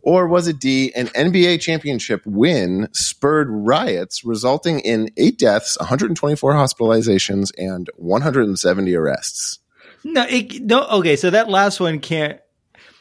[0.00, 0.92] Or was it D?
[0.94, 9.58] An NBA championship win spurred riots, resulting in eight deaths, 124 hospitalizations, and 170 arrests.
[10.04, 10.84] No, it, no.
[10.84, 12.38] Okay, so that last one can't.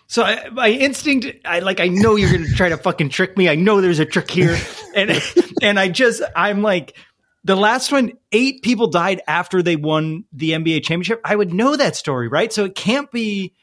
[0.08, 3.38] So I, my instinct, I like, I know you're going to try to fucking trick
[3.38, 3.50] me.
[3.50, 4.58] I know there's a trick here,
[4.96, 5.22] and
[5.62, 6.96] and I just, I'm like,
[7.44, 11.22] the last one, eight people died after they won the NBA championship.
[11.24, 12.52] I would know that story, right?
[12.54, 13.54] So it can't be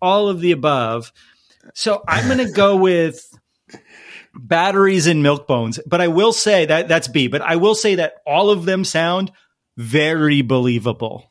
[0.00, 1.12] all of the above.
[1.74, 3.26] So I'm going to go with
[4.34, 5.80] batteries and milk bones.
[5.86, 7.28] But I will say that that's B.
[7.28, 9.32] But I will say that all of them sound
[9.76, 11.30] very believable.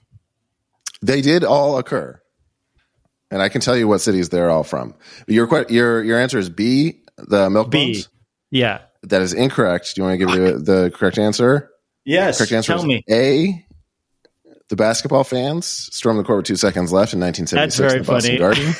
[1.02, 2.22] They did all occur,
[3.30, 4.96] and I can tell you what cities they're all from.
[5.28, 7.02] Your your your answer is B.
[7.18, 7.94] The milk B.
[7.94, 8.10] bones.
[8.52, 8.82] Yeah.
[9.04, 9.96] That is incorrect.
[9.96, 11.73] Do you want to give me the, the correct answer?
[12.06, 12.38] Yes.
[12.38, 13.04] Correct answer Tell me.
[13.10, 13.66] A.
[14.70, 18.06] The basketball fans stormed the court with two seconds left in 1976 That's very in
[18.06, 18.40] the Boston funny.
[18.40, 18.76] Garden.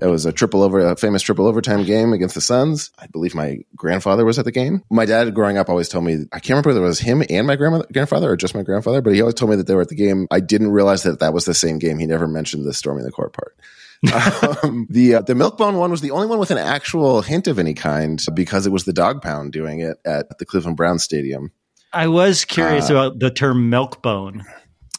[0.00, 2.90] It was a triple over, a famous triple overtime game against the Suns.
[2.98, 4.82] I believe my grandfather was at the game.
[4.90, 7.46] My dad, growing up, always told me I can't remember whether it was him and
[7.46, 9.80] my grandmother, grandfather or just my grandfather, but he always told me that they were
[9.80, 10.26] at the game.
[10.30, 11.98] I didn't realize that that was the same game.
[11.98, 13.56] He never mentioned the storming the court part.
[14.62, 17.58] um, the uh, the Milkbone one was the only one with an actual hint of
[17.58, 21.52] any kind because it was the Dog Pound doing it at the Cleveland Browns Stadium.
[21.92, 24.44] I was curious Uh, about the term milk bone.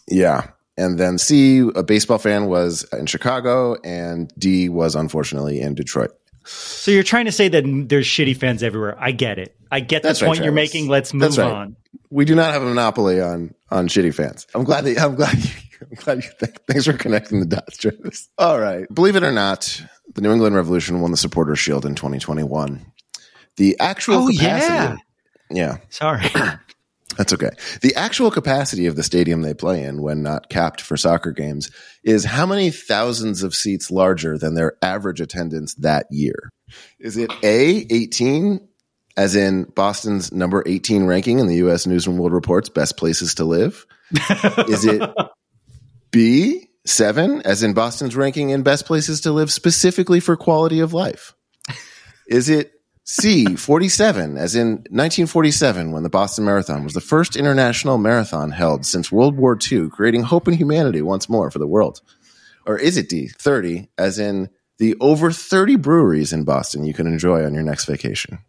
[0.08, 0.48] Yeah.
[0.78, 6.12] And then C, a baseball fan was in Chicago, and D was unfortunately in Detroit.
[6.44, 8.96] So you're trying to say that there's shitty fans everywhere.
[9.00, 9.56] I get it.
[9.72, 10.88] I get the That's right, point you're making.
[10.88, 11.52] Let's move right.
[11.52, 11.76] on.
[12.10, 14.48] We do not have a monopoly on on shitty fans.
[14.56, 15.52] I'm glad that I'm glad you,
[15.82, 18.28] I'm glad you th- thanks for connecting the dots, Travis.
[18.38, 18.86] All right.
[18.94, 19.82] Believe it or not,
[20.16, 22.86] the New England Revolution won the Supporters Shield in 2021.
[23.58, 24.96] The actual Oh, capacity yeah.
[25.52, 26.26] yeah, Sorry.
[27.18, 27.50] That's okay.
[27.82, 31.70] The actual capacity of the stadium they play in when not capped for soccer games
[32.04, 36.50] is how many thousands of seats larger than their average attendance that year?
[37.00, 38.68] Is it A, 18,
[39.18, 43.36] as in Boston's number 18 ranking in the US News and World Report's best places
[43.36, 43.86] to live?
[44.68, 45.10] Is it
[46.12, 50.94] B, 7, as in Boston's ranking in best places to live specifically for quality of
[50.94, 51.34] life?
[52.28, 52.72] Is it
[53.04, 58.86] C, 47, as in 1947, when the Boston Marathon was the first international marathon held
[58.86, 62.02] since World War II, creating hope and humanity once more for the world?
[62.66, 64.50] Or is it D, 30, as in
[64.82, 68.40] the over 30 breweries in Boston you can enjoy on your next vacation.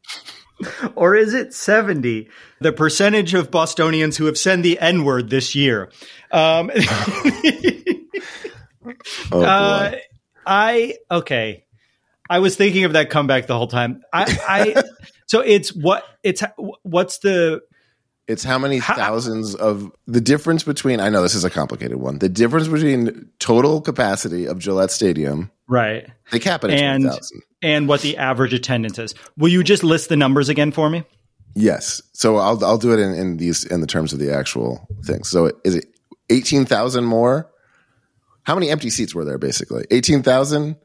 [0.95, 2.29] Or is it 70?
[2.61, 5.91] The percentage of Bostonians who have said the N word this year.
[6.31, 6.71] Um,
[9.33, 9.45] Oh, boy.
[9.45, 9.95] uh,
[10.47, 11.65] I, okay.
[12.33, 14.03] I was thinking of that comeback the whole time.
[14.11, 14.83] I, I,
[15.27, 16.43] so it's what, it's,
[16.83, 17.61] what's the,
[18.27, 22.21] It's how many thousands of the difference between, I know this is a complicated one,
[22.21, 26.09] the difference between total capacity of Gillette Stadium, right.
[26.31, 27.43] they cap it at And, 20,000.
[27.61, 29.15] and what the average attendance is.
[29.37, 31.05] Will you just list the numbers again for me?
[31.55, 32.01] Yes.
[32.15, 35.25] So I'll, I'll do it in, in these, in the terms of the actual thing.
[35.25, 35.85] So is it
[36.31, 37.51] 18,000 more?
[38.45, 39.85] How many empty seats were there basically?
[39.91, 40.77] 18,000,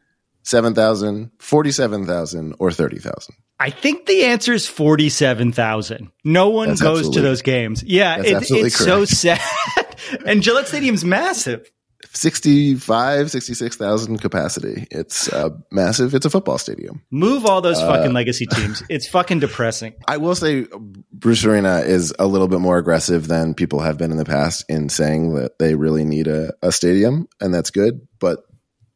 [0.47, 3.35] 7,000, 47,000, or 30,000?
[3.59, 6.09] I think the answer is 47,000.
[6.23, 7.83] No one That's goes to those games.
[7.83, 9.41] Yeah, it, it's so sad.
[10.25, 11.69] and Gillette Stadium's massive.
[12.13, 14.87] 65, 66,000 capacity.
[14.89, 16.15] It's uh, massive.
[16.15, 17.01] It's a football stadium.
[17.11, 18.83] Move all those Uh, fucking legacy teams.
[18.89, 19.95] It's fucking depressing.
[20.07, 20.65] I will say
[21.11, 24.63] Bruce Arena is a little bit more aggressive than people have been in the past
[24.69, 28.07] in saying that they really need a, a stadium, and that's good.
[28.19, 28.43] But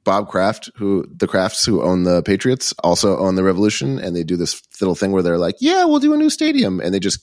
[0.03, 4.23] Bob Kraft, who the Krafts who own the Patriots, also own the Revolution, and they
[4.23, 6.99] do this little thing where they're like, "Yeah, we'll do a new stadium," and they
[6.99, 7.19] just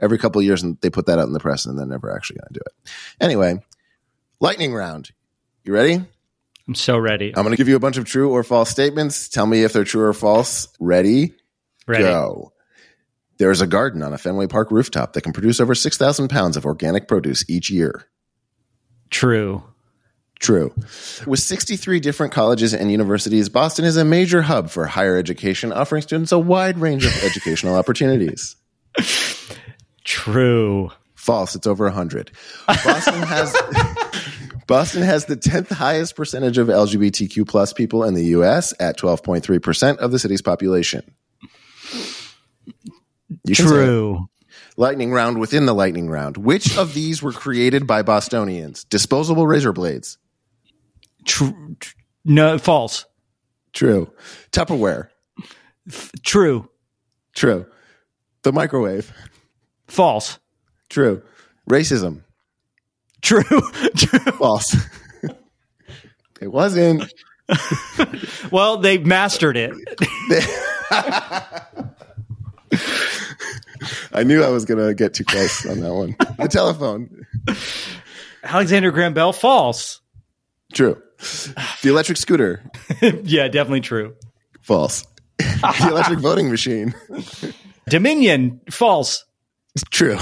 [0.00, 2.14] every couple of years and they put that out in the press, and they're never
[2.14, 2.92] actually going to do it.
[3.20, 3.64] Anyway,
[4.40, 5.10] lightning round.
[5.64, 6.04] You ready?
[6.68, 7.32] I'm so ready.
[7.36, 9.28] I'm going to give you a bunch of true or false statements.
[9.28, 10.68] Tell me if they're true or false.
[10.78, 11.34] Ready?
[11.86, 12.04] Ready.
[12.04, 12.52] Go.
[13.38, 16.64] There's a garden on a Fenway Park rooftop that can produce over 6,000 pounds of
[16.64, 18.04] organic produce each year.
[19.10, 19.64] True.
[20.42, 20.74] True.
[21.24, 26.02] With 63 different colleges and universities, Boston is a major hub for higher education, offering
[26.02, 28.56] students a wide range of educational opportunities.
[30.02, 30.90] True.
[31.14, 31.54] False.
[31.54, 32.32] It's over 100.
[32.66, 33.56] Boston has
[34.66, 39.98] Boston has the 10th highest percentage of LGBTQ plus people in the US at 12.3%
[39.98, 41.14] of the city's population.
[43.44, 43.86] You can say it.
[43.86, 44.28] True.
[44.76, 46.36] Lightning round within the lightning round.
[46.36, 48.82] Which of these were created by Bostonians?
[48.84, 50.18] Disposable razor blades.
[51.24, 51.76] True.
[52.24, 53.04] No, false.
[53.72, 54.10] True.
[54.52, 55.08] Tupperware.
[56.22, 56.68] True.
[57.34, 57.66] True.
[58.42, 59.12] The microwave.
[59.88, 60.38] False.
[60.88, 61.22] True.
[61.68, 62.22] Racism.
[63.22, 63.42] True.
[63.96, 64.32] True.
[64.32, 64.76] False.
[66.40, 67.12] it wasn't.
[68.50, 69.72] Well, they mastered it.
[74.14, 76.16] I knew I was going to get too close on that one.
[76.38, 77.26] The telephone.
[78.42, 79.32] Alexander Graham Bell.
[79.32, 80.00] False.
[80.72, 81.00] True.
[81.82, 82.62] The electric scooter.
[83.22, 84.14] yeah, definitely true.
[84.62, 85.06] False.
[85.38, 86.94] the electric voting machine.
[87.88, 88.60] Dominion.
[88.70, 89.24] False.
[89.74, 90.18] It's True.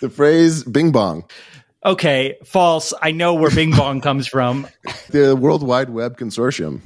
[0.00, 1.24] The phrase bing bong.
[1.84, 2.92] Okay, false.
[3.00, 4.66] I know where Bing Bong comes from.
[5.10, 6.80] The World Wide Web Consortium.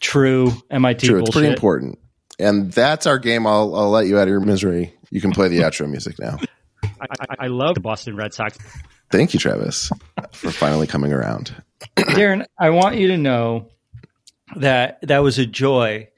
[0.00, 0.52] True.
[0.70, 1.16] MIT True.
[1.16, 1.28] bullshit.
[1.28, 1.98] It's pretty important.
[2.38, 3.46] And that's our game.
[3.46, 4.94] I'll, I'll let you out of your misery.
[5.10, 6.38] You can play the outro music now.
[6.84, 8.56] I, I, I love the Boston Red Sox.
[9.10, 9.90] Thank you, Travis,
[10.32, 11.54] for finally coming around.
[11.96, 13.68] Darren, I want you to know
[14.56, 16.08] that that was a joy,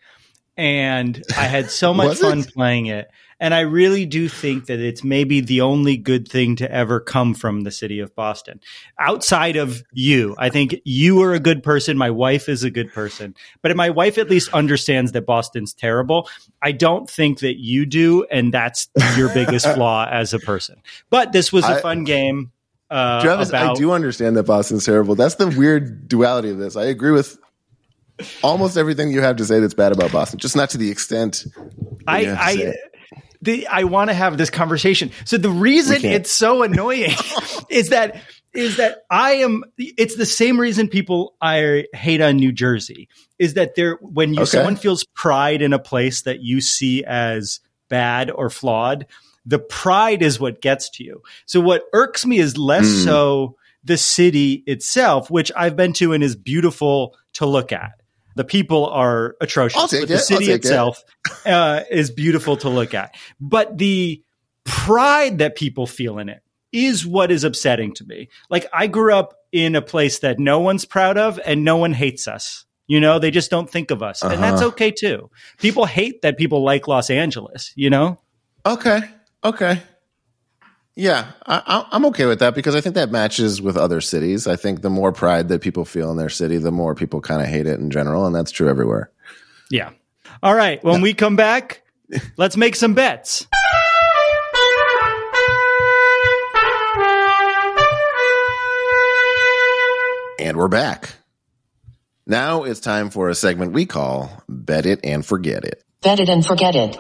[0.57, 2.53] and I had so much fun it?
[2.53, 3.11] playing it.
[3.41, 7.35] And I really do think that it's maybe the only good thing to ever come
[7.35, 8.59] from the city of Boston.
[8.99, 11.97] Outside of you, I think you are a good person.
[11.97, 13.37] My wife is a good person.
[13.63, 16.29] But my wife at least understands that Boston's terrible.
[16.63, 18.25] I don't think that you do.
[18.25, 20.83] And that's your biggest flaw as a person.
[21.09, 22.51] But this was a I- fun game.
[22.91, 25.15] Uh, Travis, I do understand that Boston's terrible.
[25.15, 26.77] That's the weird duality of this.
[26.77, 27.39] I agree with
[28.43, 31.45] almost everything you have to say that's bad about Boston, just not to the extent.
[32.07, 32.75] that you have to I, I,
[33.43, 35.11] the, I want to have this conversation.
[35.25, 37.13] So the reason it's so annoying
[37.71, 38.23] is that
[38.55, 39.65] is that I am.
[39.77, 44.41] It's the same reason people I hate on New Jersey is that there when you
[44.41, 44.51] Okay.
[44.51, 49.07] someone feels pride in a place that you see as bad or flawed,
[49.49, 51.23] the pride is what gets to you.
[51.47, 53.05] So what irks me is less Hmm.
[53.05, 57.93] so the city itself, which I've been to and is beautiful to look at.
[58.37, 60.11] The people are atrocious, but the it.
[60.13, 60.65] I'll city take it.
[60.67, 61.03] itself
[61.47, 63.15] uh, is beautiful to look at.
[63.41, 64.23] But the
[64.65, 68.29] pride that people feel in it is what is upsetting to me.
[68.51, 71.95] Like I grew up in a place that no one's proud of and no one
[71.95, 72.67] hates us.
[72.87, 74.23] You know, they just don't think of us.
[74.23, 74.69] And that's Uh-huh.
[74.69, 75.31] okay too.
[75.59, 78.19] People hate that people like Los Angeles, you know?
[78.67, 79.01] Okay.
[79.45, 79.83] Okay.
[80.97, 84.47] Yeah, I, I- I'm okay with that because I think that matches with other cities.
[84.49, 87.41] I think the more pride that people feel in their city, the more people kind
[87.41, 89.11] of hate it in general, and that's true everywhere.
[89.71, 89.91] Yeah.
[90.43, 90.83] All right.
[90.83, 91.83] When we come back,
[92.37, 93.47] let's make some bets.
[100.41, 101.11] And we're back.
[102.27, 105.83] Now it's time for a segment we call Bet It and Forget It.
[106.01, 106.97] Bet it and forget it.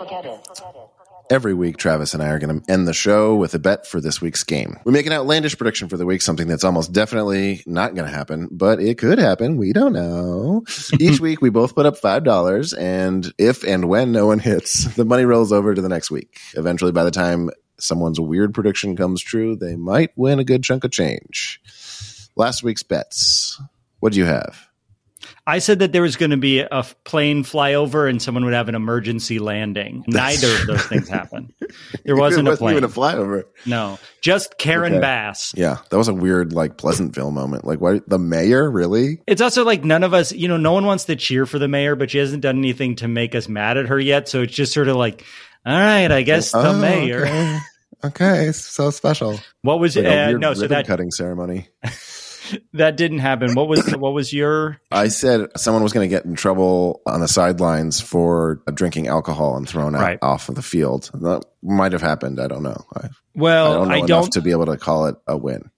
[1.30, 4.00] Every week, Travis and I are going to end the show with a bet for
[4.00, 4.78] this week's game.
[4.84, 8.14] We make an outlandish prediction for the week, something that's almost definitely not going to
[8.14, 9.58] happen, but it could happen.
[9.58, 10.64] We don't know.
[10.98, 15.04] Each week, we both put up $5, and if and when no one hits, the
[15.04, 16.38] money rolls over to the next week.
[16.54, 20.84] Eventually, by the time someone's weird prediction comes true, they might win a good chunk
[20.84, 21.60] of change.
[22.36, 23.60] Last week's bets.
[24.00, 24.67] What do you have?
[25.48, 28.68] I said that there was going to be a plane flyover and someone would have
[28.68, 30.04] an emergency landing.
[30.06, 31.52] Neither of those things happened.
[32.04, 32.72] There wasn't, it a plane.
[32.76, 33.44] even a flyover.
[33.66, 35.00] no, just Karen Okay.
[35.02, 35.52] Bass.
[35.54, 37.66] Yeah, that was a weird, like, Pleasantville moment.
[37.66, 39.20] Like, why the mayor really?
[39.26, 41.68] It's also like none of us, you know, no one wants to cheer for the
[41.68, 44.28] mayor, but she hasn't done anything to make us mad at her yet.
[44.30, 45.22] So it's just sort of like,
[45.66, 47.26] all right, I guess the Oh, mayor.
[47.26, 47.58] Okay.
[48.04, 49.38] okay, so special.
[49.60, 50.54] What was Like a uh, no?
[50.54, 51.68] So that cutting ceremony.
[52.74, 53.54] that didn't happen.
[53.54, 54.80] What was what was your?
[54.90, 59.56] I said someone was going to get in trouble on the sidelines for drinking alcohol
[59.56, 60.18] and thrown out Right.
[60.22, 61.10] off of the field.
[61.14, 62.40] That might have happened.
[62.40, 62.84] I don't know.
[62.96, 64.32] I, Well, I don't know I enough don't.
[64.34, 65.70] to be able to call it a win.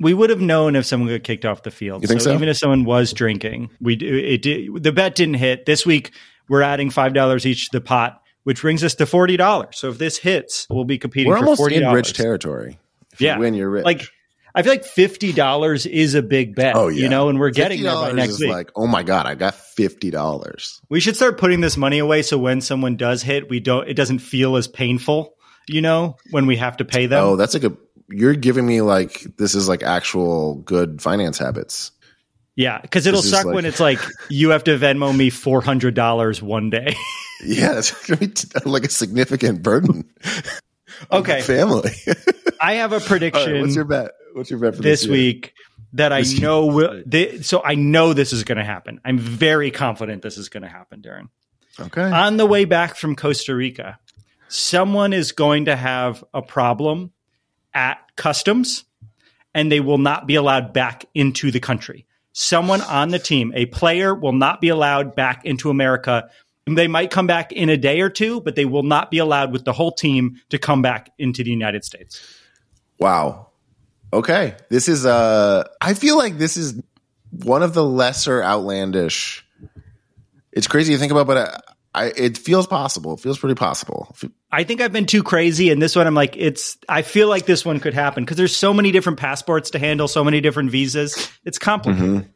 [0.00, 2.02] we would have known if someone got kicked off the field.
[2.02, 2.32] You think so?
[2.32, 6.12] Even if someone was drinking, we it did, the bet didn't hit this week.
[6.48, 9.78] We're adding five dollars each to the pot, which brings us to forty dollars.
[9.78, 12.78] So if this hits, we'll be competing We're for almost in rich territory.
[13.12, 13.34] If Yeah.
[13.36, 13.84] you win, you're rich.
[13.84, 14.08] Like
[14.54, 16.76] I feel like fifty dollars is a big bet.
[16.76, 18.50] oh yeah, you know, and we're getting there by next is week.
[18.50, 20.80] Like, oh my god, I got fifty dollars.
[20.88, 23.88] we should start putting this money away so when someone does hit, we don't.
[23.88, 25.34] It doesn't feel as painful.
[25.66, 27.24] You know, when we have to pay them.
[27.24, 27.76] Oh, that's a good.
[28.08, 31.90] You're giving me like this is like actual good finance habits.
[32.54, 33.98] Yeah, because it'll This suck like- when it's like
[34.28, 36.94] you have to Venmo me four hundred dollars one day.
[37.44, 38.32] Yeah, that's gonna be
[38.64, 40.08] like a significant burden.
[41.10, 41.42] Okay.
[41.42, 41.90] family.
[42.60, 44.12] I have a prediction right, what's your bet?
[44.34, 45.54] What's your bet for this this, week
[45.92, 47.02] that I This know will.
[47.06, 49.00] They, so I know this is going to happen.
[49.04, 51.28] I'm very confident this is going to happen, Darren.
[51.78, 52.02] Okay.
[52.02, 53.98] On the way back from Costa Rica,
[54.48, 57.12] someone is going to have a problem
[57.72, 58.84] at customs,
[59.54, 62.06] and they will not be allowed back into the country.
[62.32, 66.28] Someone on the team, a player, will not be allowed back into America.
[66.66, 69.52] They might come back in a day or two, but they will not be allowed
[69.52, 72.20] with the whole team to come back into the United States.
[72.98, 73.43] Wow.
[74.14, 74.54] Okay.
[74.70, 76.80] This is uh I feel like this is
[77.30, 79.44] one of the lesser outlandish.
[80.52, 83.14] It's crazy to think about, but I, I it feels possible.
[83.14, 84.14] It feels pretty possible.
[84.52, 86.78] I think I've been too crazy, and this one I'm like, it's.
[86.88, 90.06] I feel like this one could happen because there's so many different passports to handle,
[90.06, 91.28] so many different visas.
[91.44, 92.28] It's complicated.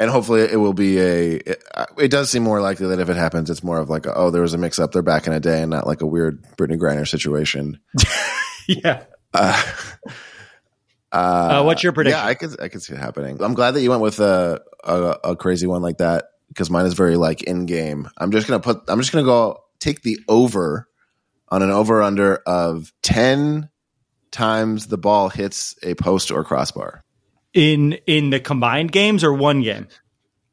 [0.00, 1.64] And hopefully it will be a it,
[1.96, 4.30] it does seem more likely that if it happens it's more of like a, oh
[4.30, 6.42] there was a mix up they're back in a day and not like a weird
[6.56, 7.78] Brittney Griner situation.
[8.66, 9.04] Yeah.
[9.34, 9.60] Uh,
[11.12, 12.18] Uh, what's your prediction?
[12.18, 13.42] Yeah, I could I could see it happening.
[13.42, 16.86] I'm glad that you went with a a, a crazy one like that because mine
[16.86, 18.08] is very like in game.
[18.16, 20.88] I'm just gonna put I'm just gonna go take the over
[21.48, 23.68] on an over under of ten
[24.30, 27.04] times the ball hits a post or crossbar.
[27.52, 29.86] in in the combined games or one game.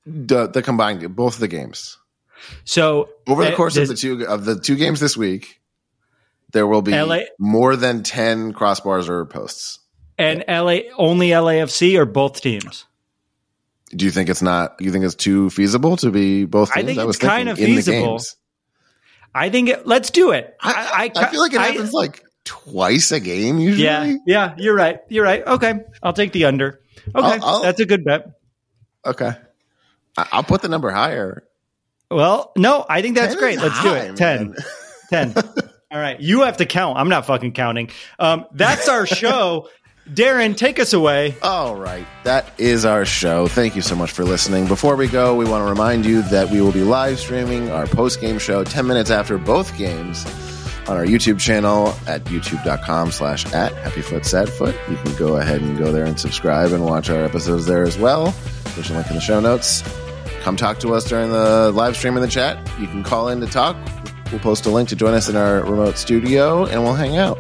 [0.05, 1.97] The, the combined both of the games
[2.63, 5.61] So over the uh, course of the two of the two games this week,
[6.51, 9.79] there will be LA more than ten crossbars or posts.
[10.19, 12.85] And LA only LAFC or both teams.
[13.89, 14.75] Do you think it's not?
[14.79, 16.71] You think it's too feasible to be both?
[16.71, 16.83] Teams?
[16.83, 18.19] I think was it's kind of feasible.
[19.33, 20.55] I think it, let's do it.
[20.61, 23.83] I, I, feel like it I- happens like twice a game usually.
[23.83, 24.99] Yeah, yeah, you're right.
[25.09, 25.45] You're right.
[25.45, 26.81] Okay, I'll take the under.
[27.15, 28.27] Okay, I'll- I'll- that's a good bet.
[29.05, 29.31] Okay.
[30.17, 31.43] I, I'll put the number higher.
[32.11, 33.59] Well, no, I think that's great.
[33.59, 34.17] Let's do high, it.
[34.17, 34.55] 10.
[35.11, 35.33] man.
[35.33, 35.43] 10.
[35.91, 36.19] All right.
[36.19, 36.97] You have to count.
[36.97, 37.89] I'm not fucking counting.
[38.19, 39.69] Um, that's our show.
[40.13, 41.35] Darren, take us away.
[41.43, 42.05] All right.
[42.23, 43.47] That is our show.
[43.47, 44.67] Thank you so much for listening.
[44.67, 47.85] Before we go, we want to remind you that we will be live streaming our
[47.85, 50.25] post game show 10 minutes after both games
[50.87, 54.89] on our YouTube channel at youtube.com slash at happyfootsadfoot.
[54.89, 57.97] You can go ahead and go there and subscribe and watch our episodes there as
[57.97, 58.33] well.
[58.73, 59.83] There's a link in the show notes.
[60.41, 62.57] Come talk to us during the live stream in the chat.
[62.79, 63.77] You can call in to talk.
[64.31, 67.37] We'll post a link to join us in our remote studio and we'll hang out.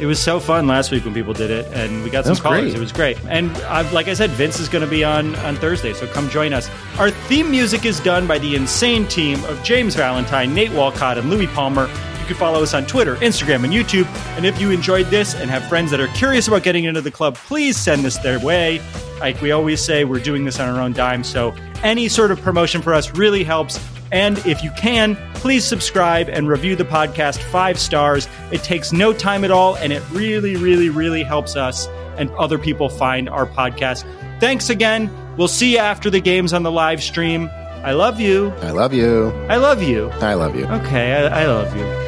[0.00, 2.60] It was so fun last week when people did it, and we got some callers.
[2.60, 2.74] great.
[2.74, 3.18] It was great.
[3.26, 6.28] And uh, like I said, Vince is going to be on on Thursday, so come
[6.30, 6.70] join us.
[6.98, 11.30] Our theme music is done by the insane team of James Valentine, Nate Walcott, and
[11.30, 11.88] Louis Palmer.
[11.88, 14.06] You can follow us on Twitter, Instagram, and YouTube.
[14.36, 17.10] And if you enjoyed this and have friends that are curious about getting into the
[17.10, 18.80] club, please send this their way.
[19.18, 22.40] Like we always say, we're doing this on our own dime, so any sort of
[22.40, 23.80] promotion for us really helps.
[24.10, 28.28] And if you can, please subscribe and review the podcast five stars.
[28.50, 31.86] It takes no time at all, and it really, really, really helps us
[32.16, 34.04] and other people find our podcast.
[34.40, 35.10] Thanks again.
[35.36, 37.48] We'll see you after the games on the live stream.
[37.52, 38.50] I love you.
[38.60, 39.28] I love you.
[39.48, 40.10] I love you.
[40.20, 40.66] I love you.
[40.66, 42.07] Okay, I, I love you.